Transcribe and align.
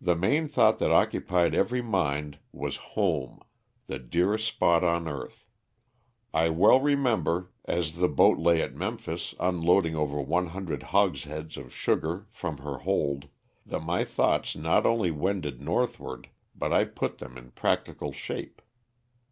The 0.00 0.14
main 0.14 0.46
thought 0.46 0.78
that 0.78 0.92
occupied 0.92 1.56
every 1.56 1.82
mind 1.82 2.38
was 2.52 2.76
home, 2.94 3.40
the 3.88 3.98
dearest 3.98 4.46
spot 4.46 4.84
on 4.84 5.08
earth. 5.08 5.44
I 6.32 6.50
well 6.50 6.80
remember, 6.80 7.50
as 7.64 7.94
the 7.94 8.06
boat 8.06 8.38
lay 8.38 8.62
at 8.62 8.76
Memphis 8.76 9.34
unloading 9.40 9.96
over 9.96 10.20
one 10.22 10.50
hundred 10.50 10.84
hogsheads 10.94 11.56
of 11.56 11.74
sugar 11.74 12.26
from 12.30 12.58
her 12.58 12.78
hold, 12.78 13.26
that 13.66 13.80
my 13.82 14.04
thoughts 14.04 14.54
not 14.54 14.86
only 14.86 15.10
wended 15.10 15.60
north 15.60 15.98
ward, 15.98 16.28
but 16.54 16.72
I 16.72 16.84
put 16.84 17.18
them 17.18 17.36
ia 17.36 17.50
practical 17.52 18.12
shape. 18.12 18.62